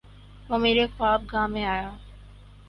وہ 0.49 0.57
میرے 0.57 0.85
خواب 0.93 1.21
گاہ 1.31 1.47
میں 1.53 1.65
آیا 1.65 1.89